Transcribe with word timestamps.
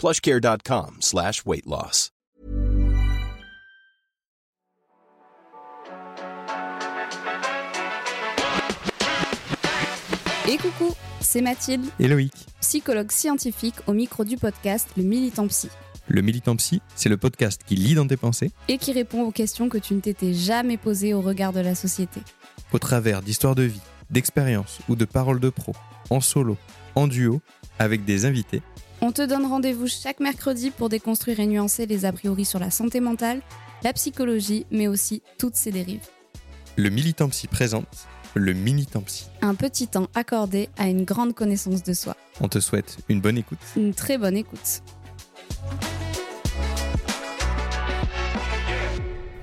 plushcare.com 0.00 0.96
slash 1.02 1.44
weight 1.44 1.66
loss. 1.66 2.10
Et 10.48 10.56
coucou, 10.56 10.94
c'est 11.20 11.42
Mathilde, 11.42 11.86
Et 11.98 12.08
Loïc. 12.08 12.32
psychologue 12.60 13.12
scientifique 13.12 13.76
au 13.86 13.92
micro 13.92 14.24
du 14.24 14.36
podcast 14.36 14.88
Le 14.96 15.02
Militant 15.04 15.46
Psy, 15.46 15.68
Le 16.08 16.22
Militant 16.22 16.56
Psy, 16.56 16.80
c'est 16.96 17.08
le 17.08 17.16
podcast 17.16 17.62
qui 17.64 17.76
lit 17.76 17.94
dans 17.94 18.06
tes 18.06 18.16
pensées 18.16 18.50
et 18.68 18.78
qui 18.78 18.92
répond 18.92 19.22
aux 19.22 19.30
questions 19.30 19.68
que 19.68 19.78
tu 19.78 19.94
ne 19.94 20.00
t'étais 20.00 20.32
jamais 20.34 20.76
posées 20.76 21.14
au 21.14 21.20
regard 21.20 21.52
de 21.52 21.60
la 21.60 21.74
société. 21.74 22.20
au 22.72 22.78
travers 22.78 23.22
d'histoires 23.22 23.54
de 23.54 23.62
vie, 23.64 23.80
d'expériences 24.10 24.78
ou 24.88 24.96
de 24.96 25.04
paroles 25.04 25.40
de 25.40 25.50
pro, 25.50 25.72
en 26.08 26.20
solo, 26.20 26.56
en 26.96 27.06
duo, 27.06 27.40
avec 27.78 28.04
des 28.04 28.24
invités. 28.24 28.62
On 29.10 29.12
te 29.12 29.22
donne 29.22 29.44
rendez-vous 29.44 29.88
chaque 29.88 30.20
mercredi 30.20 30.70
pour 30.70 30.88
déconstruire 30.88 31.40
et 31.40 31.46
nuancer 31.48 31.84
les 31.84 32.04
a 32.04 32.12
priori 32.12 32.44
sur 32.44 32.60
la 32.60 32.70
santé 32.70 33.00
mentale, 33.00 33.42
la 33.82 33.92
psychologie, 33.92 34.66
mais 34.70 34.86
aussi 34.86 35.20
toutes 35.36 35.56
ses 35.56 35.72
dérives. 35.72 36.06
Le 36.76 36.90
Militant 36.90 37.28
Psy 37.28 37.48
présente 37.48 38.06
le 38.34 38.52
Militant 38.52 39.00
Psy. 39.00 39.26
Un 39.42 39.56
petit 39.56 39.88
temps 39.88 40.06
accordé 40.14 40.68
à 40.78 40.88
une 40.88 41.04
grande 41.04 41.34
connaissance 41.34 41.82
de 41.82 41.92
soi. 41.92 42.16
On 42.40 42.46
te 42.46 42.60
souhaite 42.60 42.98
une 43.08 43.20
bonne 43.20 43.36
écoute. 43.36 43.58
Une 43.74 43.94
très 43.94 44.16
bonne 44.16 44.36
écoute. 44.36 44.80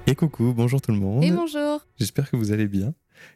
Et 0.06 0.16
coucou, 0.16 0.54
bonjour 0.56 0.80
tout 0.80 0.94
le 0.94 1.00
monde. 1.00 1.26
Et 1.26 1.32
bonjour 1.32 1.82
J'espère 2.00 2.32
que 2.32 2.38
vous 2.38 2.54
allez 2.54 2.70
bien. 2.70 2.94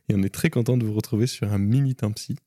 Et 0.08 0.16
on 0.16 0.24
est 0.24 0.34
très 0.34 0.50
content 0.50 0.78
de 0.78 0.86
vous 0.86 0.94
retrouver 0.94 1.28
sur 1.28 1.52
un 1.52 1.58
Militant 1.58 2.14
Psy. 2.14 2.38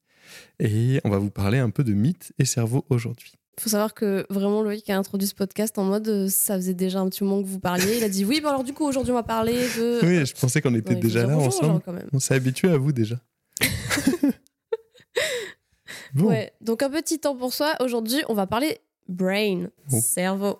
Et 0.59 1.03
on 1.05 1.11
va 1.11 1.19
vous 1.19 1.31
parler 1.31 1.59
un 1.59 1.69
peu 1.69 1.85
de 1.85 1.93
mythes 1.93 2.33
et 2.39 2.47
cerveau 2.47 2.87
aujourd'hui. 2.89 3.35
Faut 3.59 3.71
savoir 3.71 3.95
que 3.95 4.27
vraiment 4.31 4.63
Loïc 4.63 4.89
a 4.91 4.97
introduit 4.99 5.29
ce 5.29 5.35
podcast 5.35 5.79
en 5.79 5.85
mode 5.85 6.09
euh, 6.09 6.29
ça 6.29 6.57
faisait 6.57 6.75
déjà 6.75 7.01
un 7.01 7.09
petit 7.09 7.23
moment 7.25 7.43
que 7.43 7.47
vous 7.49 7.61
parliez. 7.61 7.97
Il 7.99 8.05
a 8.05 8.09
dit 8.09 8.25
oui, 8.25 8.41
bon 8.41 8.49
alors 8.49 8.65
du 8.65 8.73
coup 8.73 8.85
aujourd'hui 8.85 9.13
on 9.13 9.17
va 9.17 9.23
parler 9.23 9.55
de. 9.77 10.01
Oui, 10.05 10.27
je 10.27 10.35
pensais 10.35 10.61
qu'on 10.61 10.75
était 10.75 10.95
il 10.95 11.01
déjà 11.01 11.27
là 11.27 11.37
ensemble. 11.39 11.81
quand 11.85 11.93
même. 11.93 12.09
On 12.13 12.19
s'est 12.19 12.35
habitué 12.35 12.69
à 12.71 12.77
vous 12.79 12.93
déjà. 12.93 13.17
bon, 16.15 16.29
Ouais, 16.29 16.53
donc 16.61 16.83
un 16.83 16.91
petit 16.91 17.19
temps 17.19 17.37
pour 17.37 17.53
soi. 17.53 17.75
Aujourd'hui 17.81 18.23
on 18.29 18.35
va 18.35 18.47
parler 18.47 18.79
brain, 19.09 19.67
Oh. 19.93 19.99
cerveau. 20.01 20.59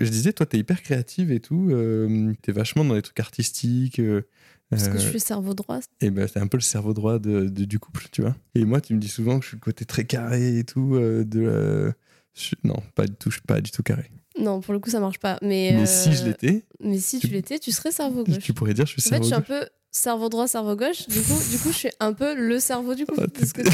je 0.00 0.08
disais, 0.08 0.32
toi, 0.32 0.46
t'es 0.46 0.58
hyper 0.58 0.82
créative 0.82 1.30
et 1.32 1.40
tout. 1.40 1.68
euh, 1.70 2.32
t'es 2.42 2.52
vachement 2.52 2.84
dans 2.84 2.94
les 2.94 3.02
trucs 3.02 3.20
artistiques. 3.20 3.98
euh, 3.98 4.22
Parce 4.70 4.88
que 4.88 4.94
euh, 4.96 4.98
je 4.98 5.08
suis 5.08 5.20
cerveau 5.20 5.52
droit. 5.54 5.80
Et 6.00 6.10
ben, 6.10 6.26
c'est 6.26 6.40
un 6.40 6.46
peu 6.46 6.56
le 6.56 6.62
cerveau 6.62 6.94
droit 6.94 7.18
de, 7.18 7.46
de- 7.48 7.64
du 7.66 7.78
couple, 7.78 8.06
tu 8.10 8.22
vois. 8.22 8.34
Et 8.54 8.64
moi, 8.64 8.80
tu 8.80 8.94
me 8.94 8.98
dis 8.98 9.08
souvent 9.08 9.38
que 9.38 9.44
je 9.44 9.48
suis 9.48 9.56
le 9.56 9.60
côté 9.62 9.84
très 9.84 10.04
carré 10.04 10.58
et 10.58 10.64
tout. 10.64 10.94
euh, 10.94 11.24
de 11.24 11.92
je 12.34 12.54
Non, 12.64 12.76
pas 12.94 13.06
du 13.06 13.14
tout, 13.14 13.30
je 13.30 13.36
suis 13.36 13.46
pas 13.46 13.60
du 13.60 13.70
tout 13.70 13.82
carré. 13.82 14.10
Non, 14.38 14.60
pour 14.60 14.72
le 14.72 14.80
coup 14.80 14.88
ça 14.90 15.00
marche 15.00 15.18
pas. 15.18 15.38
Mais, 15.42 15.72
Mais 15.74 15.82
euh, 15.82 15.86
si 15.86 16.12
je 16.14 16.24
l'étais, 16.24 16.64
Mais 16.80 16.98
si 16.98 17.18
tu 17.20 17.28
tu- 17.28 17.32
l'étais, 17.34 17.58
tu 17.58 17.70
serais 17.72 17.90
cerveau 17.92 18.24
gauche. 18.24 18.38
tu 18.38 18.54
pourrais 18.54 18.72
dire 18.74 18.86
je 18.86 18.92
suis 18.98 19.00
En 19.00 19.04
fait, 19.04 19.08
cerveau 19.10 19.24
je 19.24 19.28
suis 19.28 19.34
un 19.34 19.40
peu 19.60 19.68
cerveau 19.90 20.28
droit, 20.30 20.48
cerveau 20.48 20.74
gauche. 20.74 21.06
Du 21.08 21.20
coup, 21.20 21.38
du 21.50 21.58
coup, 21.58 21.68
je 21.70 21.76
suis 21.76 21.90
un 22.00 22.14
peu 22.14 22.34
le 22.34 22.58
cerveau 22.58 22.94
du 22.94 23.04
couple. 23.04 23.26
Ah, 23.26 23.30
C'est 23.38 23.46
ce 23.46 23.52
que 23.54 23.62
tu- 23.62 23.70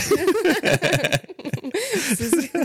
C'est 2.16 2.28
ce 2.30 2.48
que- 2.48 2.58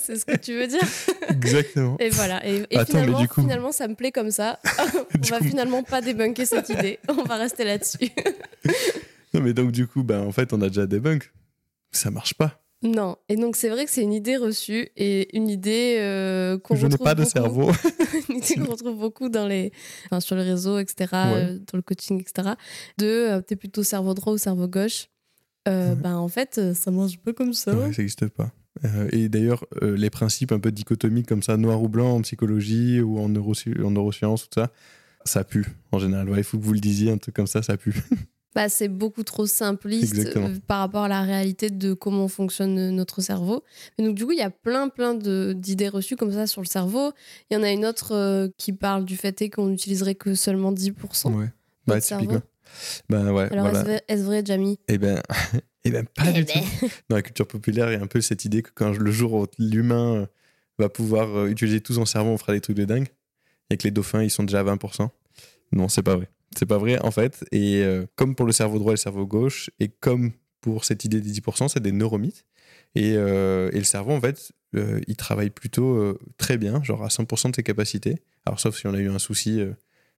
c'est 0.00 0.16
ce 0.16 0.24
que 0.24 0.36
tu 0.36 0.54
veux 0.54 0.66
dire. 0.66 0.80
Exactement. 1.28 1.96
Et 2.00 2.08
voilà. 2.10 2.44
Et, 2.46 2.62
et 2.70 2.76
Attends, 2.78 2.94
mais 2.94 3.00
finalement, 3.00 3.20
du 3.20 3.28
coup- 3.28 3.40
finalement, 3.42 3.72
ça 3.72 3.86
me 3.88 3.94
plaît 3.94 4.10
comme 4.12 4.30
ça. 4.30 4.58
On 5.14 5.26
va 5.28 5.38
coup- 5.38 5.44
finalement 5.44 5.82
pas 5.82 6.00
débunker 6.00 6.46
cette 6.46 6.68
idée. 6.70 6.98
On 7.08 7.22
va 7.22 7.36
rester 7.36 7.64
là-dessus. 7.64 8.10
Non, 9.34 9.40
mais 9.42 9.52
donc, 9.52 9.70
du 9.72 9.86
coup, 9.86 10.02
ben, 10.02 10.20
en 10.22 10.32
fait, 10.32 10.52
on 10.52 10.60
a 10.60 10.68
déjà 10.68 10.86
bugs. 10.86 11.18
Ça 11.92 12.10
marche 12.10 12.34
pas. 12.34 12.60
Non. 12.82 13.16
Et 13.28 13.36
donc, 13.36 13.54
c'est 13.56 13.68
vrai 13.68 13.84
que 13.84 13.90
c'est 13.90 14.02
une 14.02 14.12
idée 14.12 14.36
reçue 14.36 14.88
et 14.96 15.36
une 15.36 15.48
idée 15.48 15.96
euh, 16.00 16.58
qu'on 16.58 16.74
Je 16.74 16.86
n'ai 16.86 16.92
retrouve 16.94 17.04
pas 17.04 17.14
de 17.14 17.20
beaucoup- 17.22 17.30
cerveau. 17.32 17.70
une 18.28 18.36
idée 18.38 18.54
qu'on 18.56 18.72
retrouve 18.72 18.98
beaucoup 18.98 19.28
dans 19.28 19.46
les, 19.46 19.72
enfin, 20.06 20.20
sur 20.20 20.34
les 20.36 20.42
réseaux, 20.42 20.78
etc., 20.78 20.96
Ouais. 21.12 21.18
euh, 21.34 21.58
dans 21.58 21.76
le 21.78 21.82
coaching, 21.82 22.20
etc. 22.20 22.50
De 22.98 23.06
euh, 23.06 23.40
t'es 23.40 23.56
plutôt 23.56 23.82
cerveau 23.82 24.14
droit 24.14 24.32
ou 24.32 24.38
cerveau 24.38 24.66
gauche. 24.68 25.08
Euh, 25.68 25.90
Ouais. 25.90 25.96
Ben, 25.96 26.16
en 26.16 26.26
fait, 26.28 26.58
euh, 26.58 26.74
ça 26.74 26.90
marche 26.90 27.18
pas 27.18 27.32
comme 27.32 27.52
ça. 27.52 27.72
Ouais, 27.72 27.92
ça 27.92 28.02
n'existe 28.02 28.26
pas. 28.28 28.50
Et 29.12 29.28
d'ailleurs, 29.28 29.64
les 29.82 30.08
principes 30.10 30.50
un 30.50 30.58
peu 30.58 30.72
dichotomiques 30.72 31.26
comme 31.28 31.42
ça, 31.42 31.56
noir 31.58 31.82
ou 31.82 31.88
blanc 31.88 32.16
en 32.16 32.22
psychologie 32.22 33.00
ou 33.02 33.18
en, 33.18 33.28
neurosci- 33.28 33.80
en 33.84 33.90
neurosciences, 33.90 34.48
tout 34.48 34.60
ça, 34.60 34.72
ça 35.24 35.44
pue 35.44 35.66
en 35.92 35.98
général. 35.98 36.26
Il 36.36 36.42
faut 36.42 36.58
que 36.58 36.64
vous 36.64 36.72
le 36.72 36.80
disiez, 36.80 37.10
un 37.12 37.18
truc 37.18 37.34
comme 37.36 37.46
ça, 37.46 37.62
ça 37.62 37.76
pue. 37.76 37.94
Bah, 38.54 38.68
c'est 38.68 38.88
beaucoup 38.88 39.22
trop 39.22 39.46
simpliste 39.46 40.14
Exactement. 40.14 40.48
euh, 40.48 40.54
par 40.66 40.80
rapport 40.80 41.04
à 41.04 41.08
la 41.08 41.22
réalité 41.22 41.70
de 41.70 41.94
comment 41.94 42.28
fonctionne 42.28 42.78
euh, 42.78 42.90
notre 42.90 43.20
cerveau. 43.22 43.64
Et 43.98 44.02
donc, 44.04 44.14
du 44.14 44.26
coup, 44.26 44.32
il 44.32 44.38
y 44.38 44.42
a 44.42 44.50
plein, 44.50 44.88
plein 44.90 45.14
de- 45.14 45.54
d'idées 45.56 45.88
reçues 45.88 46.16
comme 46.16 46.32
ça 46.32 46.46
sur 46.46 46.60
le 46.60 46.66
cerveau. 46.66 47.12
Il 47.50 47.54
y 47.54 47.56
en 47.56 47.62
a 47.62 47.70
une 47.72 47.86
autre 47.86 48.12
euh, 48.14 48.48
qui 48.58 48.72
parle 48.74 49.04
du 49.06 49.16
fait 49.16 49.48
qu'on 49.48 49.66
n'utiliserait 49.68 50.14
que 50.16 50.34
seulement 50.34 50.70
10%. 50.72 51.32
Ouais. 51.34 51.46
Bah, 51.86 52.00
typiquement. 52.00 52.42
Ben 53.08 53.32
ouais, 53.32 53.48
Alors, 53.52 53.68
voilà. 53.70 54.00
est-ce 54.08 54.22
vrai- 54.22 54.42
Jamie? 54.44 54.78
Eh 54.88 54.98
ben, 54.98 55.20
eh 55.84 55.90
ben 55.90 56.04
pas 56.06 56.24
Eh 56.28 56.32
du 56.32 56.44
ben. 56.44 56.60
tout. 56.80 56.88
Dans 57.08 57.16
la 57.16 57.22
culture 57.22 57.46
populaire, 57.46 57.90
il 57.90 57.94
y 57.98 58.00
a 58.00 58.02
un 58.02 58.06
peu 58.06 58.20
cette 58.20 58.44
idée 58.44 58.62
que 58.62 58.70
quand 58.74 58.90
le 58.92 59.10
jour 59.10 59.32
où 59.32 59.46
l'humain 59.58 60.28
va 60.78 60.88
pouvoir 60.88 61.46
utiliser 61.46 61.80
tout 61.80 61.94
son 61.94 62.04
cerveau, 62.06 62.30
on 62.30 62.38
fera 62.38 62.52
des 62.52 62.60
trucs 62.60 62.76
de 62.76 62.84
dingue. 62.84 63.08
Et 63.70 63.76
que 63.78 63.84
les 63.84 63.90
dauphins, 63.90 64.22
ils 64.22 64.30
sont 64.30 64.42
déjà 64.42 64.60
à 64.60 64.64
20%. 64.64 65.08
Non, 65.72 65.88
c'est 65.88 66.02
pas 66.02 66.16
vrai. 66.16 66.28
C'est 66.56 66.66
pas 66.66 66.78
vrai, 66.78 66.98
en 67.02 67.10
fait. 67.10 67.44
Et 67.52 67.82
euh, 67.82 68.06
comme 68.16 68.34
pour 68.34 68.46
le 68.46 68.52
cerveau 68.52 68.78
droit 68.78 68.92
et 68.92 68.94
le 68.94 68.98
cerveau 68.98 69.26
gauche, 69.26 69.70
et 69.80 69.88
comme 69.88 70.32
pour 70.60 70.84
cette 70.84 71.04
idée 71.04 71.20
des 71.20 71.30
10%, 71.32 71.68
c'est 71.68 71.82
des 71.82 71.92
neuromythes. 71.92 72.44
Et, 72.94 73.14
euh, 73.16 73.70
et 73.72 73.78
le 73.78 73.84
cerveau, 73.84 74.12
en 74.12 74.20
fait, 74.20 74.52
euh, 74.76 75.00
il 75.06 75.16
travaille 75.16 75.50
plutôt 75.50 76.18
très 76.36 76.58
bien, 76.58 76.82
genre 76.82 77.02
à 77.04 77.08
100% 77.08 77.50
de 77.50 77.56
ses 77.56 77.62
capacités. 77.62 78.22
Alors, 78.46 78.60
sauf 78.60 78.76
si 78.76 78.86
on 78.86 78.94
a 78.94 78.98
eu 78.98 79.08
un 79.08 79.18
souci, 79.18 79.60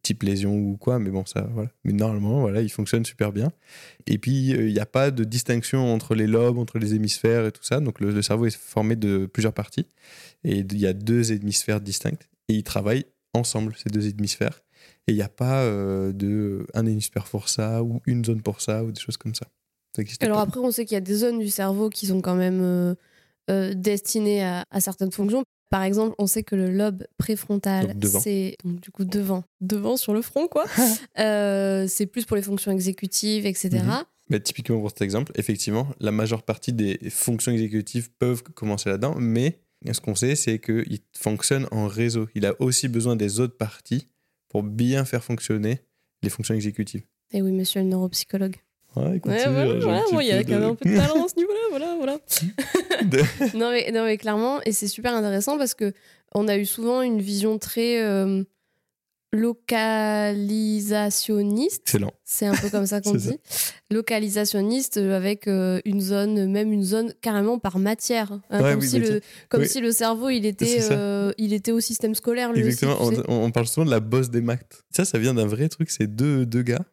type 0.02 0.22
lésion 0.22 0.54
ou 0.54 0.76
quoi, 0.76 0.98
mais 0.98 1.10
bon, 1.10 1.24
ça, 1.24 1.48
voilà. 1.52 1.70
Mais 1.84 1.92
normalement, 1.92 2.40
voilà, 2.40 2.60
il 2.60 2.68
fonctionne 2.68 3.04
super 3.04 3.32
bien. 3.32 3.52
Et 4.06 4.18
puis, 4.18 4.50
il 4.50 4.72
n'y 4.72 4.80
a 4.80 4.86
pas 4.86 5.10
de 5.10 5.24
distinction 5.24 5.92
entre 5.92 6.14
les 6.14 6.26
lobes, 6.26 6.58
entre 6.58 6.78
les 6.78 6.94
hémisphères 6.94 7.46
et 7.46 7.52
tout 7.52 7.62
ça. 7.62 7.80
Donc, 7.80 8.00
le, 8.00 8.10
le 8.10 8.22
cerveau 8.22 8.46
est 8.46 8.56
formé 8.56 8.96
de 8.96 9.26
plusieurs 9.26 9.54
parties. 9.54 9.86
Et 10.44 10.58
il 10.58 10.78
y 10.78 10.86
a 10.86 10.92
deux 10.92 11.32
hémisphères 11.32 11.80
distincts. 11.80 12.18
Et 12.48 12.54
ils 12.54 12.64
travaillent 12.64 13.06
ensemble, 13.32 13.74
ces 13.76 13.88
deux 13.88 14.06
hémisphères. 14.08 14.60
Et 15.06 15.12
il 15.12 15.16
n'y 15.16 15.22
a 15.22 15.28
pas 15.28 15.62
euh, 15.62 16.12
de 16.12 16.66
un 16.74 16.86
hémisphère 16.86 17.24
pour 17.24 17.48
ça, 17.48 17.82
ou 17.82 18.00
une 18.06 18.24
zone 18.24 18.42
pour 18.42 18.60
ça, 18.60 18.84
ou 18.84 18.92
des 18.92 19.00
choses 19.00 19.16
comme 19.16 19.34
ça. 19.34 19.46
Alors 20.20 20.38
pas. 20.38 20.42
après, 20.42 20.60
on 20.60 20.70
sait 20.70 20.84
qu'il 20.84 20.94
y 20.94 20.98
a 20.98 21.00
des 21.00 21.14
zones 21.14 21.38
du 21.38 21.50
cerveau 21.50 21.88
qui 21.90 22.06
sont 22.06 22.20
quand 22.20 22.34
même 22.34 22.60
euh, 22.62 22.94
euh, 23.50 23.74
destinées 23.74 24.44
à, 24.44 24.64
à 24.70 24.80
certaines 24.80 25.12
fonctions. 25.12 25.44
Par 25.70 25.82
exemple, 25.82 26.14
on 26.18 26.26
sait 26.26 26.42
que 26.42 26.54
le 26.54 26.70
lobe 26.70 27.04
préfrontal, 27.18 27.94
c'est 28.20 28.56
du 28.64 28.90
coup 28.90 29.04
devant, 29.04 29.44
devant 29.60 29.96
sur 29.96 30.14
le 30.14 30.22
front, 30.22 30.46
quoi. 30.46 30.64
Euh, 31.18 31.86
c'est 31.88 32.06
plus 32.06 32.24
pour 32.24 32.36
les 32.36 32.42
fonctions 32.42 32.72
exécutives, 32.72 33.46
etc. 33.46 33.70
Mhm. 33.84 34.04
Mais 34.30 34.40
typiquement 34.40 34.80
pour 34.80 34.90
cet 34.90 35.02
exemple, 35.02 35.32
effectivement, 35.36 35.88
la 36.00 36.10
majeure 36.10 36.42
partie 36.42 36.72
des 36.72 36.98
fonctions 37.10 37.52
exécutives 37.52 38.10
peuvent 38.18 38.42
commencer 38.42 38.88
là-dedans, 38.88 39.14
mais 39.18 39.60
ce 39.92 40.00
qu'on 40.00 40.14
sait, 40.14 40.34
c'est 40.34 40.58
qu'il 40.58 40.98
fonctionne 41.16 41.68
en 41.70 41.86
réseau. 41.86 42.26
Il 42.34 42.46
a 42.46 42.54
aussi 42.60 42.88
besoin 42.88 43.16
des 43.16 43.38
autres 43.38 43.56
parties 43.56 44.08
pour 44.54 44.62
bien 44.62 45.04
faire 45.04 45.24
fonctionner 45.24 45.80
les 46.22 46.30
fonctions 46.30 46.54
exécutives. 46.54 47.02
Et 47.32 47.42
oui, 47.42 47.50
monsieur 47.50 47.80
le 47.80 47.88
neuropsychologue. 47.88 48.54
Ouais, 48.94 49.16
écoute, 49.16 49.32
Ouais, 49.32 49.48
voilà, 49.48 49.80
voilà, 49.80 50.02
bon, 50.12 50.20
il 50.20 50.28
y 50.28 50.30
a 50.30 50.44
quand 50.44 50.52
même 50.52 50.62
un 50.62 50.74
peu 50.76 50.88
de 50.88 50.96
talent 50.96 51.24
à 51.24 51.28
ce 51.28 51.34
niveau-là, 51.38 51.58
voilà, 51.70 51.96
voilà. 51.96 52.18
de- 53.02 53.56
non, 53.58 53.72
mais, 53.72 53.90
non, 53.90 54.04
mais 54.04 54.16
clairement, 54.16 54.60
et 54.62 54.70
c'est 54.70 54.86
super 54.86 55.12
intéressant 55.12 55.58
parce 55.58 55.74
que 55.74 55.92
on 56.36 56.46
a 56.46 56.56
eu 56.56 56.64
souvent 56.66 57.02
une 57.02 57.20
vision 57.20 57.58
très 57.58 58.00
euh, 58.00 58.44
localisationniste. 59.34 61.82
Excellent. 61.86 62.12
C'est 62.24 62.46
un 62.46 62.54
peu 62.54 62.68
comme 62.70 62.86
ça 62.86 63.00
qu'on 63.00 63.14
dit. 63.14 63.38
Localisationniste 63.90 64.96
euh, 64.96 65.16
avec 65.16 65.46
euh, 65.48 65.80
une 65.84 66.00
zone, 66.00 66.50
même 66.50 66.72
une 66.72 66.82
zone 66.82 67.12
carrément 67.20 67.58
par 67.58 67.78
matière. 67.78 68.32
hein, 68.50 68.62
Ouais, 68.62 68.72
comme 68.72 68.80
oui, 68.80 68.88
si, 68.88 68.98
le, 68.98 69.20
comme 69.48 69.62
oui. 69.62 69.68
si 69.68 69.80
le 69.80 69.92
cerveau, 69.92 70.30
il 70.30 70.46
était, 70.46 70.78
euh, 70.90 71.32
il 71.38 71.52
était 71.52 71.72
au 71.72 71.80
système 71.80 72.14
scolaire, 72.14 72.52
lui 72.52 72.60
Exactement, 72.62 73.00
aussi. 73.02 73.20
on, 73.28 73.44
on 73.44 73.50
parle 73.50 73.66
souvent 73.66 73.84
de 73.86 73.90
la 73.90 74.00
bosse 74.00 74.30
des 74.30 74.40
maths. 74.40 74.84
Ça, 74.90 75.04
ça 75.04 75.18
vient 75.18 75.34
d'un 75.34 75.46
vrai 75.46 75.68
truc, 75.68 75.90
c'est 75.90 76.06
deux, 76.06 76.46
deux 76.46 76.62
gars, 76.62 76.84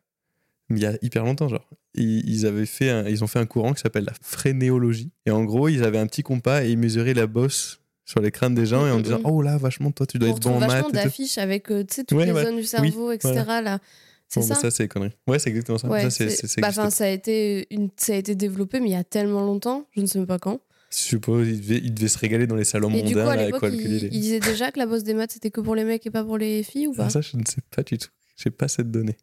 mais 0.70 0.80
il 0.80 0.84
y 0.84 0.86
a 0.86 0.98
hyper 1.02 1.24
longtemps, 1.26 1.48
genre. 1.48 1.68
Ils, 1.94 2.28
ils 2.30 2.46
avaient 2.46 2.66
fait 2.66 2.90
un- 2.90 3.06
ils 3.08 3.24
ont 3.24 3.28
fait 3.28 3.40
un 3.40 3.46
courant 3.46 3.74
qui 3.74 3.82
s'appelle 3.82 4.06
la 4.06 4.14
frénéologie. 4.22 5.12
Et 5.26 5.32
en 5.32 5.44
gros, 5.44 5.68
ils 5.68 5.84
avaient 5.84 5.98
un 5.98 6.08
petit 6.08 6.24
compas 6.24 6.64
et 6.64 6.72
ils 6.72 6.78
mesuraient 6.78 7.14
la 7.14 7.28
bosse 7.28 7.81
sur 8.06 8.20
les 8.22 8.32
crânes 8.32 8.56
des 8.56 8.66
gens 8.66 8.86
et 8.88 8.92
en 8.92 9.00
disant. 9.00 9.22
Oh 9.24 9.42
là, 9.42 9.58
vachement, 9.58 9.92
toi, 9.92 10.06
tu 10.06 10.18
dois 10.20 10.30
On 10.30 10.36
être 10.36 10.42
bon 10.44 10.56
en 10.56 10.60
maths. 10.60 10.70
vachement 10.70 10.90
d'affiches 10.90 11.38
avec 11.38 11.72
euh, 11.72 11.84
tu 11.84 11.96
sais, 11.96 12.04
toutes 12.04 12.18
Ouais, 12.18 12.26
les 12.26 12.32
ouais. 12.32 12.44
zones 12.44 12.58
du 12.58 12.64
cerveau, 12.64 13.12
etc. 13.12 13.34
Là. 13.64 13.80
C'est 14.28 14.40
Bon, 14.40 14.48
bah, 14.48 14.56
ça 14.56 14.62
ça, 14.62 14.72
c'est 14.72 14.84
des 14.84 14.88
conneries. 14.90 15.12
Ouais, 15.28 15.40
c'est 15.40 15.50
exactement 15.50 15.78
ça. 15.78 15.88
Ouais, 15.90 16.10
ça, 16.10 16.30
ça 16.30 16.62
bah, 16.62 16.70
enfin, 16.70 16.90
ça, 16.90 17.04
a 17.06 17.10
été 17.10 17.68
une... 17.74 17.90
ça 17.98 18.14
a 18.14 18.16
été 18.16 18.34
développé, 18.36 18.80
mais 18.80 18.88
il 18.90 18.94
y 18.94 18.96
a 18.96 19.04
tellement 19.04 19.42
longtemps, 19.46 19.88
je 19.96 20.02
ne 20.02 20.06
sais 20.06 20.20
même 20.20 20.28
pas 20.28 20.40
quand. 20.40 20.60
Je 20.90 20.98
suppose 20.98 21.48
ils 21.48 21.62
devaient, 21.62 21.78
ils 21.84 21.94
devaient 21.94 22.08
se 22.10 22.18
régaler 22.18 22.48
dans 22.48 22.56
les 22.56 22.64
salons 22.66 22.90
Et 22.92 23.02
du 23.04 23.14
coup, 23.14 23.20
mondains 23.20 23.32
à 23.32 23.46
l'époque, 23.46 23.74
il, 23.74 24.04
il 24.06 24.10
disait 24.22 24.40
déjà 24.42 24.72
que 24.72 24.80
la 24.80 24.86
bosse 24.86 25.04
des 25.04 25.14
maths, 25.14 25.32
c'était 25.32 25.50
que 25.52 25.62
pour 25.62 25.74
les 25.76 25.84
mecs 25.86 26.06
et 26.06 26.12
pas 26.12 26.24
pour 26.24 26.38
les 26.38 26.64
filles 26.64 26.88
ou 26.88 26.94
pas? 26.94 27.10
ça, 27.10 27.22
je 27.22 27.38
ne 27.38 27.44
sais 27.46 27.62
pas 27.74 27.84
du 27.84 27.98
tout. 27.98 28.10
J'ai 28.36 28.50
pas 28.52 28.68
cette 28.68 28.92
donnée. 28.92 29.16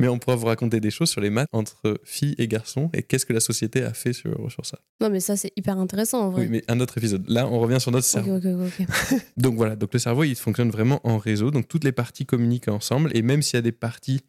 Mais 0.00 0.08
on 0.08 0.18
pourra 0.18 0.36
vous 0.36 0.46
raconter 0.46 0.80
des 0.80 0.90
choses 0.90 1.10
sur 1.10 1.20
les 1.20 1.30
maths 1.30 1.48
entre 1.52 2.00
filles 2.04 2.34
et 2.38 2.48
garçons 2.48 2.90
et 2.94 3.02
qu'est-ce 3.02 3.26
que 3.26 3.32
la 3.32 3.40
société 3.40 3.82
a 3.82 3.92
fait 3.92 4.12
sur, 4.12 4.50
sur 4.50 4.64
ça. 4.66 4.78
Non, 5.00 5.10
mais 5.10 5.20
ça, 5.20 5.36
c'est 5.36 5.52
hyper 5.56 5.78
intéressant 5.78 6.22
en 6.22 6.30
vrai. 6.30 6.42
Oui, 6.42 6.48
mais 6.50 6.64
un 6.68 6.80
autre 6.80 6.98
épisode. 6.98 7.28
Là, 7.28 7.46
on 7.46 7.60
revient 7.60 7.80
sur 7.80 7.92
notre 7.92 8.06
cerveau. 8.06 8.36
ok, 8.36 8.44
ok, 8.44 8.86
ok. 9.12 9.20
Donc 9.36 9.56
voilà, 9.56 9.76
donc 9.76 9.92
le 9.92 9.98
cerveau, 9.98 10.24
il 10.24 10.34
fonctionne 10.34 10.70
vraiment 10.70 11.00
en 11.04 11.18
réseau. 11.18 11.50
Donc 11.50 11.68
toutes 11.68 11.84
les 11.84 11.92
parties 11.92 12.26
communiquent 12.26 12.68
ensemble. 12.68 13.10
Et 13.14 13.22
même 13.22 13.42
s'il 13.42 13.56
y 13.56 13.58
a 13.58 13.62
des 13.62 13.72
parties 13.72 14.20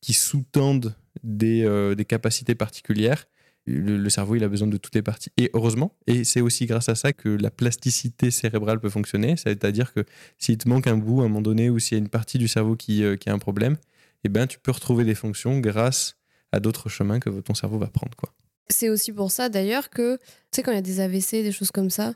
qui 0.00 0.12
sous-tendent 0.12 0.94
des, 1.22 1.64
euh, 1.64 1.94
des 1.94 2.04
capacités 2.04 2.54
particulières, 2.54 3.26
le, 3.66 3.98
le 3.98 4.10
cerveau, 4.10 4.36
il 4.36 4.44
a 4.44 4.48
besoin 4.48 4.68
de 4.68 4.76
toutes 4.76 4.94
les 4.94 5.02
parties. 5.02 5.30
Et 5.36 5.50
heureusement, 5.52 5.94
et 6.06 6.24
c'est 6.24 6.40
aussi 6.40 6.66
grâce 6.66 6.88
à 6.88 6.94
ça 6.94 7.12
que 7.12 7.28
la 7.28 7.50
plasticité 7.50 8.30
cérébrale 8.30 8.80
peut 8.80 8.88
fonctionner. 8.88 9.36
C'est-à-dire 9.36 9.92
que 9.92 10.04
s'il 10.38 10.56
te 10.58 10.68
manque 10.68 10.86
un 10.86 10.96
bout 10.96 11.20
à 11.20 11.24
un 11.24 11.28
moment 11.28 11.42
donné 11.42 11.70
ou 11.70 11.78
s'il 11.78 11.98
y 11.98 12.00
a 12.00 12.02
une 12.02 12.08
partie 12.08 12.38
du 12.38 12.48
cerveau 12.48 12.74
qui, 12.76 13.04
euh, 13.04 13.16
qui 13.16 13.28
a 13.28 13.32
un 13.34 13.38
problème, 13.38 13.76
eh 14.24 14.28
ben, 14.28 14.46
tu 14.46 14.58
peux 14.58 14.70
retrouver 14.70 15.04
des 15.04 15.14
fonctions 15.14 15.58
grâce 15.60 16.16
à 16.52 16.60
d'autres 16.60 16.88
chemins 16.88 17.20
que 17.20 17.30
ton 17.40 17.54
cerveau 17.54 17.78
va 17.78 17.88
prendre. 17.88 18.16
Quoi. 18.16 18.32
C'est 18.68 18.88
aussi 18.88 19.12
pour 19.12 19.30
ça 19.30 19.48
d'ailleurs 19.48 19.90
que, 19.90 20.16
tu 20.16 20.22
sais, 20.52 20.62
quand 20.62 20.72
il 20.72 20.76
y 20.76 20.78
a 20.78 20.82
des 20.82 21.00
AVC, 21.00 21.42
des 21.42 21.52
choses 21.52 21.70
comme 21.70 21.90
ça, 21.90 22.14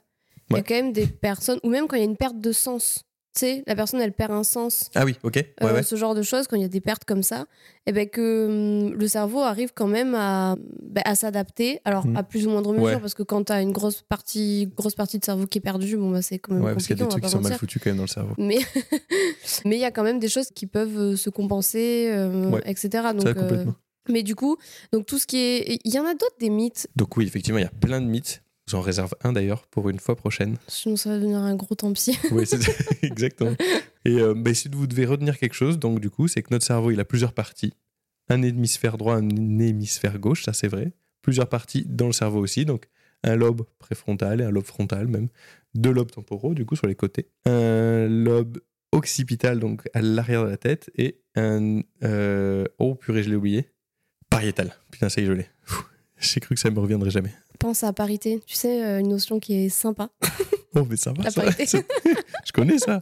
il 0.50 0.56
y 0.56 0.58
a 0.58 0.62
quand 0.62 0.74
même 0.74 0.92
des 0.92 1.06
personnes, 1.06 1.58
ou 1.62 1.70
même 1.70 1.88
quand 1.88 1.96
il 1.96 2.00
y 2.00 2.02
a 2.02 2.06
une 2.06 2.16
perte 2.16 2.38
de 2.38 2.52
sens. 2.52 3.04
Tu 3.34 3.40
sais, 3.40 3.64
la 3.66 3.74
personne, 3.74 4.00
elle 4.00 4.12
perd 4.12 4.30
un 4.30 4.44
sens. 4.44 4.90
Ah 4.94 5.04
oui, 5.04 5.16
ok. 5.24 5.34
Ouais, 5.34 5.46
Euh, 5.64 5.74
ouais. 5.74 5.82
ce 5.82 5.96
genre 5.96 6.14
de 6.14 6.22
choses, 6.22 6.46
quand 6.46 6.54
il 6.54 6.62
y 6.62 6.64
a 6.64 6.68
des 6.68 6.80
pertes 6.80 7.04
comme 7.04 7.24
ça, 7.24 7.46
et 7.84 7.90
ben 7.92 8.08
que 8.08 8.46
hum, 8.92 8.94
le 8.96 9.08
cerveau 9.08 9.40
arrive 9.40 9.72
quand 9.74 9.88
même 9.88 10.14
à, 10.14 10.54
ben, 10.80 11.02
à 11.04 11.16
s'adapter, 11.16 11.80
alors 11.84 12.06
Mhm. 12.06 12.16
à 12.16 12.22
plus 12.22 12.46
ou 12.46 12.50
moindre 12.50 12.72
mesure, 12.72 12.84
Ouais. 12.86 13.00
parce 13.00 13.14
que 13.14 13.24
quand 13.24 13.42
tu 13.44 13.52
as 13.52 13.60
une 13.60 13.72
grosse 13.72 14.02
partie, 14.02 14.68
grosse 14.76 14.94
partie 14.94 15.18
de 15.18 15.24
cerveau 15.24 15.46
qui 15.48 15.58
est 15.58 15.60
perdue, 15.60 15.96
bon, 15.96 16.12
bah, 16.12 16.22
c'est 16.22 16.38
quand 16.38 16.54
même 16.54 16.62
Ouais, 16.62 16.74
parce 16.74 16.86
qu'il 16.86 16.96
y 16.96 17.00
compliqué, 17.00 17.02
a 17.02 17.06
des 17.06 17.10
trucs 17.10 17.24
qui 17.24 17.30
sont 17.30 17.40
mal 17.50 17.58
foutus 17.58 17.82
quand 17.82 17.90
même 17.90 17.96
dans 17.96 18.04
le 18.04 18.08
cerveau. 18.08 18.34
Mais 18.38 18.58
mais 19.64 19.76
il 19.76 19.80
y 19.80 19.84
a 19.84 19.90
quand 19.90 20.04
même 20.04 20.20
des 20.20 20.28
choses 20.28 20.50
qui 20.54 20.66
peuvent 20.68 20.96
euh, 20.98 21.16
se 21.16 21.28
compenser, 21.30 22.10
euh, 22.12 22.60
etc. 22.66 22.88
Donc, 23.14 23.22
Ça, 23.22 23.28
euh, 23.30 23.34
complètement. 23.40 23.74
mais 24.08 24.22
du 24.22 24.36
coup, 24.36 24.56
donc 24.92 25.06
tout 25.06 25.18
ce 25.18 25.26
qui 25.26 25.38
est, 25.38 25.78
il 25.84 25.92
y 25.92 25.98
en 25.98 26.04
a 26.06 26.14
d'autres 26.14 26.36
des 26.38 26.50
mythes. 26.50 26.86
Donc 26.94 27.16
oui, 27.16 27.26
effectivement, 27.26 27.58
il 27.58 27.62
y 27.62 27.66
a 27.66 27.70
plein 27.80 28.00
de 28.00 28.06
mythes. 28.06 28.42
J'en 28.66 28.80
réserve 28.80 29.14
un 29.22 29.32
d'ailleurs 29.32 29.66
pour 29.66 29.90
une 29.90 29.98
fois 29.98 30.16
prochaine. 30.16 30.56
Sinon, 30.68 30.96
ça 30.96 31.10
va 31.10 31.16
devenir 31.18 31.38
un 31.38 31.54
gros 31.54 31.74
tant 31.74 31.92
pis. 31.92 32.18
Oui, 32.32 32.46
c'est 32.46 32.58
exactement. 33.02 33.54
Et 34.06 34.18
euh, 34.20 34.34
bah, 34.34 34.54
si 34.54 34.68
vous 34.68 34.86
devez 34.86 35.04
retenir 35.04 35.38
quelque 35.38 35.54
chose, 35.54 35.78
donc 35.78 36.00
du 36.00 36.08
coup, 36.10 36.28
c'est 36.28 36.42
que 36.42 36.48
notre 36.50 36.64
cerveau, 36.64 36.90
il 36.90 36.98
a 37.00 37.04
plusieurs 37.04 37.32
parties. 37.34 37.74
Un 38.30 38.40
hémisphère 38.42 38.96
droit, 38.96 39.16
un 39.16 39.28
hémisphère 39.58 40.18
gauche, 40.18 40.44
ça 40.44 40.52
c'est 40.54 40.68
vrai. 40.68 40.92
Plusieurs 41.20 41.48
parties 41.48 41.84
dans 41.86 42.06
le 42.06 42.12
cerveau 42.12 42.40
aussi, 42.40 42.64
donc 42.64 42.86
un 43.22 43.36
lobe 43.36 43.64
préfrontal 43.78 44.40
et 44.40 44.44
un 44.44 44.50
lobe 44.50 44.64
frontal 44.64 45.08
même. 45.08 45.28
Deux 45.74 45.90
lobes 45.92 46.10
temporaux, 46.10 46.54
du 46.54 46.64
coup, 46.64 46.76
sur 46.76 46.86
les 46.86 46.94
côtés. 46.94 47.28
Un 47.46 48.06
lobe 48.08 48.58
occipital, 48.92 49.58
donc 49.60 49.82
à 49.92 50.00
l'arrière 50.00 50.44
de 50.44 50.50
la 50.50 50.56
tête. 50.56 50.90
Et 50.96 51.20
un... 51.34 51.80
euh, 52.02 52.64
Oh 52.78 52.94
purée, 52.94 53.22
je 53.22 53.28
l'ai 53.30 53.36
oublié. 53.36 53.70
Pariétal. 54.30 54.74
Putain, 54.90 55.08
ça 55.08 55.20
y 55.20 55.24
est, 55.24 55.26
je 55.26 55.32
l'ai. 55.32 55.48
J'ai 56.18 56.40
cru 56.40 56.54
que 56.54 56.60
ça 56.60 56.70
me 56.70 56.78
reviendrait 56.78 57.10
jamais. 57.10 57.34
Pense 57.58 57.84
à 57.84 57.92
parité, 57.92 58.40
tu 58.46 58.56
sais, 58.56 58.84
euh, 58.84 59.00
une 59.00 59.08
notion 59.08 59.40
qui 59.40 59.54
est 59.64 59.68
sympa. 59.68 60.10
Oh, 60.76 60.84
mais 60.90 60.96
ça 60.96 61.12
va, 61.12 61.30
ça. 61.30 61.44
je 62.44 62.52
connais 62.52 62.78
ça. 62.78 62.98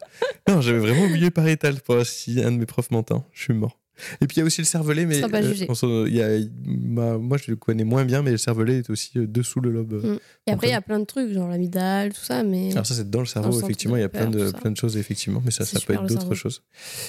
Non, 0.46 0.60
j'avais 0.60 0.78
vraiment 0.78 1.06
oublié 1.06 1.31
pariétal 1.31 1.81
pour 1.81 2.04
si 2.04 2.43
un 2.43 2.52
de 2.52 2.58
mes 2.58 2.66
profs 2.66 2.90
m'entend. 2.90 3.25
Je 3.32 3.44
suis 3.44 3.54
mort. 3.54 3.81
Et 4.20 4.26
puis 4.26 4.37
il 4.37 4.40
y 4.40 4.43
a 4.43 4.44
aussi 4.44 4.60
le 4.60 4.66
cervelet, 4.66 5.06
mais 5.06 5.22
euh, 5.22 5.66
on 5.69 6.06
il 6.06 6.14
y 6.14 6.22
a- 6.22 6.38
bah, 6.66 7.19
moi 7.19 7.37
je 7.37 7.50
le 7.50 7.56
connais 7.56 7.84
moins 7.84 8.04
bien, 8.04 8.22
mais 8.22 8.32
le 8.32 8.38
cervelet 8.38 8.78
est 8.78 8.90
aussi 8.90 9.19
euh, 9.19 9.26
dessous 9.26 9.60
le 9.60 9.70
lobe. 9.70 10.04
Mm. 10.04 10.19
Et 10.46 10.52
après, 10.52 10.69
il 10.69 10.70
y 10.70 10.75
a 10.75 10.81
plein 10.81 10.99
de 10.99 11.04
trucs, 11.04 11.32
genre 11.32 11.49
l'amidale, 11.49 12.12
tout 12.12 12.20
ça, 12.20 12.43
mais. 12.43 12.72
Alors 12.72 12.87
ça 12.87 12.94
c'est 12.94 13.08
dans 13.08 13.20
le 13.20 13.26
cerveau, 13.26 13.49
Dans 13.49 13.54
le 13.54 13.60
centre 13.60 13.66
effectivement, 13.66 13.96
il 13.96 14.00
y 14.00 14.04
a 14.04 14.08
plein 14.08 14.28
de, 14.28 14.50
plein 14.50 14.70
de 14.70 14.76
choses, 14.76 14.96
effectivement, 14.96 15.43
mais 15.44 15.50
ça, 15.50 15.64
ça 15.64 15.78
peut 15.81 15.94
être 15.94 16.06
d'autres 16.06 16.35
choses. 16.35 16.62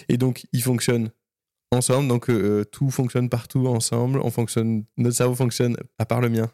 Et 0.09 0.17
donc 0.17 0.45
ils 0.53 0.61
fonctionnent 0.61 1.09
ensemble, 1.71 2.07
donc 2.07 2.29
euh, 2.29 2.63
tout 2.65 2.89
fonctionne 2.89 3.29
partout 3.29 3.67
ensemble, 3.67 4.19
on 4.21 4.29
fonctionne, 4.29 4.83
notre 4.97 5.15
cerveau 5.15 5.35
fonctionne, 5.35 5.75
à 5.97 6.05
part 6.05 6.21
le 6.21 6.29
mien, 6.29 6.49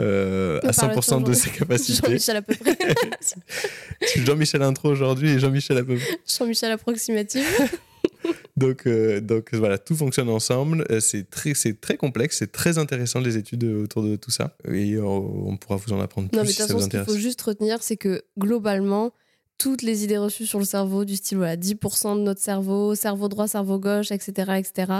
euh, 0.00 0.58
à 0.62 0.72
parle 0.72 0.98
100% 0.98 1.22
de 1.24 1.32
ses 1.32 1.50
capacités. 1.50 2.06
Jean-Michel 2.06 2.36
à 2.36 2.42
peu 2.42 2.54
près. 2.54 2.76
C'est 3.20 4.24
Jean-Michel 4.24 4.62
intro 4.62 4.88
aujourd'hui 4.88 5.30
et 5.30 5.38
Jean-Michel 5.38 5.78
à 5.78 5.84
peu 5.84 5.96
près. 5.96 6.20
Jean-Michel 6.26 6.72
approximatif. 6.72 7.78
Donc, 8.56 8.86
euh, 8.86 9.22
donc 9.22 9.54
voilà, 9.54 9.78
tout 9.78 9.96
fonctionne 9.96 10.28
ensemble. 10.28 10.84
Euh, 10.90 11.00
C'est 11.00 11.30
très, 11.30 11.54
c'est 11.54 11.80
très 11.80 11.96
complexe, 11.96 12.38
c'est 12.38 12.52
très 12.52 12.76
intéressant 12.76 13.20
les 13.20 13.38
études 13.38 13.64
autour 13.64 14.02
de 14.02 14.16
tout 14.16 14.30
ça. 14.30 14.54
Et 14.70 14.98
on 14.98 15.56
pourra 15.56 15.76
vous 15.76 15.94
en 15.94 16.00
apprendre 16.00 16.28
plus 16.28 16.36
Non, 16.36 16.42
mais 16.42 16.50
de 16.50 16.54
toute 16.54 16.66
façon, 16.66 16.80
ce 16.80 16.88
qu'il 16.88 17.02
faut 17.04 17.16
juste 17.16 17.40
retenir, 17.40 17.82
c'est 17.82 17.96
que 17.96 18.22
globalement, 18.38 19.12
toutes 19.56 19.82
les 19.82 20.04
idées 20.04 20.18
reçues 20.18 20.46
sur 20.46 20.58
le 20.58 20.64
cerveau, 20.64 21.04
du 21.04 21.16
style 21.16 21.38
voilà, 21.38 21.56
10% 21.56 22.16
de 22.16 22.22
notre 22.22 22.40
cerveau, 22.40 22.94
cerveau 22.94 23.28
droit, 23.28 23.48
cerveau 23.48 23.78
gauche, 23.78 24.10
etc., 24.10 24.52
etc., 24.58 24.92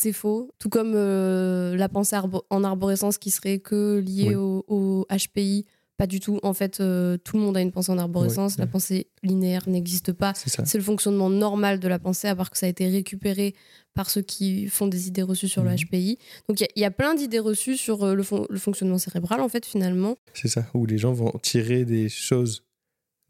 c'est 0.00 0.12
faux. 0.12 0.50
Tout 0.58 0.68
comme 0.68 0.92
euh, 0.94 1.76
la 1.76 1.88
pensée 1.88 2.16
arbo- 2.16 2.44
en 2.50 2.64
arborescence 2.64 3.18
qui 3.18 3.30
serait 3.30 3.58
que 3.58 3.98
liée 3.98 4.28
Oui. 4.30 4.34
au, 4.34 4.64
au 4.68 5.06
HPI. 5.10 5.66
Pas 5.98 6.06
du 6.06 6.18
tout. 6.20 6.40
En 6.42 6.52
fait, 6.54 6.80
euh, 6.80 7.16
tout 7.18 7.36
le 7.36 7.42
monde 7.44 7.56
a 7.56 7.60
une 7.60 7.70
pensée 7.70 7.92
en 7.92 7.98
arborescence. 7.98 8.52
Oui, 8.52 8.58
La 8.58 8.64
oui. 8.64 8.70
pensée 8.72 9.06
linéaire 9.22 9.68
n'existe 9.68 10.12
pas. 10.12 10.32
C'est 10.34 10.74
le 10.78 10.82
fonctionnement 10.82 11.30
normal 11.30 11.78
de 11.78 11.86
la 11.86 11.98
pensée, 12.00 12.26
à 12.28 12.34
part 12.34 12.50
que 12.50 12.58
ça 12.58 12.66
a 12.66 12.68
été 12.70 12.88
récupéré 12.88 13.54
par 13.94 14.10
ceux 14.10 14.22
qui 14.22 14.66
font 14.68 14.88
des 14.88 15.06
idées 15.06 15.22
reçues 15.22 15.48
sur 15.48 15.62
le 15.62 15.70
Mhm. 15.70 15.76
HPI. 15.76 16.18
Donc 16.48 16.60
il 16.60 16.62
y 16.62 16.66
a- 16.66 16.70
il 16.76 16.82
y, 16.82 16.84
a 16.86 16.90
plein 16.90 17.14
d'idées 17.14 17.38
reçues 17.38 17.76
sur 17.76 18.02
euh, 18.04 18.14
le, 18.14 18.22
fon- 18.24 18.46
le 18.48 18.58
fonctionnement 18.58 18.98
cérébral, 18.98 19.40
en 19.42 19.48
fait, 19.48 19.64
finalement. 19.66 20.16
C'est 20.34 20.48
ça, 20.48 20.66
où 20.74 20.86
les 20.86 20.98
gens 20.98 21.12
vont 21.12 21.32
tirer 21.42 21.84
des 21.84 22.08
choses 22.08 22.64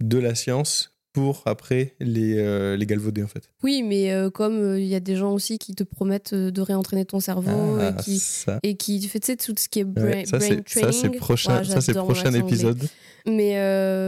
de 0.03 0.19
la 0.19 0.35
science 0.35 0.92
pour 1.13 1.43
après 1.45 1.95
les, 2.01 2.39
euh, 2.39 2.77
les 2.77 2.87
galvauder 2.87 3.23
en 3.23 3.27
fait. 3.27 3.51
Oui, 3.63 3.83
mais 3.83 4.13
euh, 4.13 4.31
comme 4.31 4.55
euh, 4.61 4.81
il 4.81 4.87
y 4.87 4.95
a 4.95 5.01
des 5.01 5.15
gens 5.17 5.33
aussi 5.33 5.59
qui 5.59 5.75
te 5.75 5.83
promettent 5.85 6.35
de 6.35 6.61
réentraîner 6.63 7.05
ton 7.05 7.21
cerveau 7.21 7.77
Ah, 7.79 7.91
et 7.99 8.03
qui 8.03 8.19
ça, 8.19 8.59
et 8.63 8.77
qui 8.77 8.99
tu 9.01 9.09
sais 9.23 9.37
tout 9.37 9.53
ce 9.59 9.69
qui 9.69 9.81
est 9.81 9.85
brain, 9.85 10.05
ouais, 10.05 10.25
ça, 10.25 10.39
brain 10.39 10.47
c'est, 10.49 10.57
ça, 10.81 10.81
training. 10.81 10.93
c'est 11.01 11.11
prochain, 11.19 11.59
Ouais, 11.59 11.65
ça, 11.65 11.81
c'est 11.81 11.93
prochain 11.95 12.29
anglais. 12.29 12.41
épisode. 12.41 12.89
Mais 13.27 13.53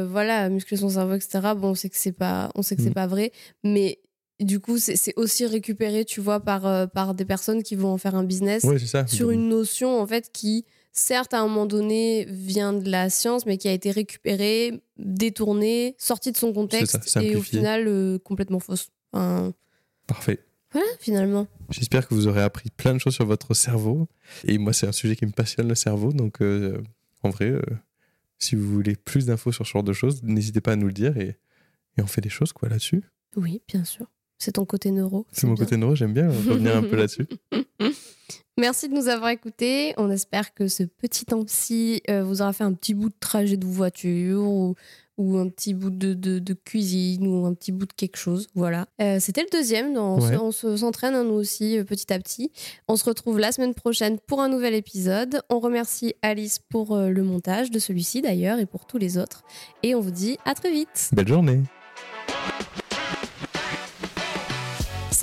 voilà, 0.07 0.49
muscler 0.49 0.77
son 0.77 0.89
cerveau, 0.89 1.15
etc. 1.15 1.41
Bon, 1.57 1.71
on 1.71 1.75
sait 1.75 1.91
que 1.91 1.97
c'est 1.99 2.13
pas, 2.13 2.51
on 2.55 2.63
sait 2.63 2.77
que 2.77 2.83
c'est 2.83 2.91
Mm. 2.91 2.95
pas 2.95 3.07
vrai, 3.07 3.33
mais 3.63 4.01
du 4.41 4.59
coup, 4.61 4.79
c'est 4.79 5.13
aussi 5.17 5.47
récupéré, 5.47 6.05
tu 6.05 6.21
vois, 6.21 6.41
par, 6.41 6.91
par 6.91 7.15
des 7.15 7.25
personnes 7.25 7.63
qui 7.63 7.77
vont 7.77 7.91
en 7.91 7.99
faire 7.99 8.15
un 8.17 8.25
business 8.25 8.65
Ouais, 8.65 8.79
c'est 8.79 8.87
ça. 8.87 9.07
sur 9.07 9.31
une 9.31 9.49
notion, 9.49 10.01
en 10.01 10.07
fait, 10.07 10.31
qui, 10.33 10.65
certes, 10.95 11.35
à 11.35 11.41
un 11.41 11.47
moment 11.47 11.67
donné, 11.67 12.25
vient 12.31 12.73
de 12.73 12.89
la 12.91 13.11
science, 13.11 13.45
mais 13.45 13.59
qui 13.59 13.69
a 13.69 13.73
été 13.73 13.91
récupérée, 13.91 14.83
détournée, 14.97 15.95
sortie 15.99 16.33
de 16.33 16.37
son 16.39 16.53
contexte, 16.55 17.07
ça, 17.07 17.23
et 17.23 17.37
au 17.37 17.43
final, 17.43 17.87
euh, 17.87 18.19
complètement 18.19 18.61
fausse. 18.61 18.89
Enfin, 19.13 19.53
Parfait. 20.07 20.41
voilà, 20.73 20.87
finalement. 21.01 21.47
J'espère 21.71 22.09
que 22.09 22.15
vous 22.15 22.27
aurez 22.29 22.43
appris 22.43 22.71
plein 22.71 22.95
de 22.95 22.99
choses 22.99 23.15
sur 23.15 23.27
votre 23.27 23.53
cerveau. 23.55 24.09
Et 24.45 24.57
moi, 24.57 24.73
c'est 24.73 24.87
un 24.87 24.93
sujet 24.93 25.17
qui 25.17 25.27
me 25.27 25.33
passionne, 25.33 25.69
le 25.69 25.75
cerveau. 25.75 26.13
Donc, 26.13 26.41
euh, 26.41 26.81
en 27.23 27.31
vrai, 27.31 27.51
euh, 27.51 27.63
si 28.39 28.55
vous 28.55 28.71
voulez 28.71 28.97
plus 28.97 29.27
d'infos 29.27 29.53
sur 29.53 29.67
ce 29.67 29.73
genre 29.73 29.83
de 29.83 29.93
choses, 29.93 30.23
n'hésitez 30.23 30.61
pas 30.61 30.73
à 30.73 30.77
nous 30.77 30.87
le 30.87 30.93
dire 30.93 31.17
et, 31.17 31.37
et 31.99 32.03
on 32.03 32.07
fait 32.07 32.21
des 32.21 32.29
choses 32.29 32.53
quoi 32.53 32.69
là-dessus. 32.69 33.03
Oui, 33.37 33.63
bien 33.67 33.85
sûr. 33.85 34.07
C'est 34.39 34.53
ton 34.53 34.65
côté 34.65 34.91
neuro. 34.91 35.27
C'est 35.33 35.47
mon 35.47 35.55
bien. 35.55 35.65
côté 35.65 35.77
neuro, 35.77 35.95
j'aime 35.95 36.13
bien 36.13 36.29
revenir 36.29 36.77
un 36.77 36.83
peu 36.83 36.97
là-dessus. 36.97 37.27
Merci 38.59 38.89
de 38.89 38.95
nous 38.95 39.09
avoir 39.09 39.31
écoutés. 39.31 39.95
On 39.97 40.11
espère 40.11 40.55
que 40.55 40.69
ce 40.69 40.85
petit 40.85 41.25
temps-ci 41.25 42.03
euh, 42.09 42.23
vous 42.23 42.41
aura 42.41 42.53
fait 42.53 42.63
un 42.65 42.73
petit 42.73 42.95
bout 42.95 43.09
de 43.09 43.15
trajet 43.19 43.57
de 43.57 43.67
voiture 43.67 44.43
ou, 44.45 44.77
ou 45.19 45.39
un 45.39 45.49
petit 45.49 45.75
bout 45.75 45.91
de, 45.91 46.15
de- 46.15 46.39
de 46.39 46.53
cuisine 46.55 47.27
ou 47.27 47.47
un 47.47 47.55
petit 47.55 47.73
bout 47.73 47.87
de 47.87 47.93
quelque 47.93 48.17
chose. 48.17 48.47
Voilà. 48.55 48.87
Euh, 49.03 49.19
C'était 49.19 49.43
le 49.43 49.49
deuxième. 49.51 49.97
On 49.97 50.21
Ouais. 50.21 50.53
se- 50.53 50.77
s'entraîne, 50.77 51.15
hein, 51.15 51.25
nous 51.25 51.35
aussi, 51.35 51.79
euh, 51.79 51.83
petit 51.85 52.13
à 52.13 52.19
petit. 52.21 52.53
On 52.87 52.95
se 52.95 53.05
retrouve 53.05 53.41
la 53.41 53.51
semaine 53.51 53.75
prochaine 53.75 54.19
pour 54.25 54.41
un 54.41 54.49
nouvel 54.49 54.75
épisode. 54.75 55.41
On 55.51 55.59
remercie 55.59 56.15
Alice 56.23 56.61
pour 56.69 56.97
le 56.97 57.23
montage 57.25 57.73
de 57.73 57.79
celui-ci 57.81 58.23
d'ailleurs 58.23 58.61
et 58.61 58.67
pour 58.67 58.87
tous 58.87 58.99
les 58.99 59.19
autres. 59.19 59.43
Et 59.83 59.97
on 59.97 60.01
vous 60.01 60.13
dit 60.13 60.39
à 60.45 60.55
très 60.55 60.71
vite. 60.71 61.11
Belle 61.13 61.27
journée. 61.29 61.61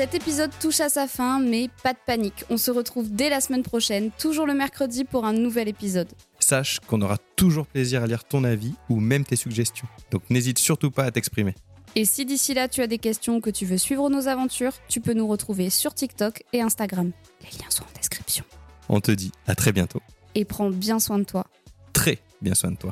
Cet 0.01 0.15
épisode 0.15 0.49
touche 0.59 0.79
à 0.79 0.89
sa 0.89 1.07
fin, 1.07 1.39
mais 1.39 1.69
pas 1.83 1.93
de 1.93 1.99
panique. 2.03 2.43
On 2.49 2.57
se 2.57 2.71
retrouve 2.71 3.13
dès 3.13 3.29
la 3.29 3.39
semaine 3.39 3.61
prochaine, 3.61 4.09
toujours 4.17 4.47
le 4.47 4.55
mercredi 4.55 5.03
pour 5.03 5.25
un 5.25 5.33
nouvel 5.33 5.67
épisode. 5.67 6.07
Sache 6.39 6.79
qu'on 6.79 7.03
aura 7.03 7.19
toujours 7.35 7.67
plaisir 7.67 8.01
à 8.01 8.07
lire 8.07 8.23
ton 8.23 8.43
avis 8.43 8.73
ou 8.89 8.99
même 8.99 9.23
tes 9.23 9.35
suggestions. 9.35 9.87
Donc 10.09 10.23
n'hésite 10.31 10.57
surtout 10.57 10.89
pas 10.89 11.03
à 11.03 11.11
t'exprimer. 11.11 11.53
Et 11.93 12.05
si 12.05 12.25
d'ici 12.25 12.55
là 12.55 12.67
tu 12.67 12.81
as 12.81 12.87
des 12.87 12.97
questions 12.97 13.35
ou 13.35 13.41
que 13.41 13.51
tu 13.51 13.67
veux 13.67 13.77
suivre 13.77 14.09
nos 14.09 14.27
aventures, 14.27 14.73
tu 14.87 15.01
peux 15.01 15.13
nous 15.13 15.27
retrouver 15.27 15.69
sur 15.69 15.93
TikTok 15.93 16.45
et 16.51 16.63
Instagram. 16.63 17.11
Les 17.43 17.59
liens 17.59 17.69
sont 17.69 17.83
en 17.83 17.93
description. 17.95 18.43
On 18.89 19.01
te 19.01 19.11
dit 19.11 19.31
à 19.45 19.53
très 19.53 19.71
bientôt. 19.71 20.01
Et 20.33 20.45
prends 20.45 20.71
bien 20.71 20.99
soin 20.99 21.19
de 21.19 21.25
toi. 21.25 21.45
Très 21.93 22.17
bien 22.41 22.55
soin 22.55 22.71
de 22.71 22.77
toi. 22.77 22.91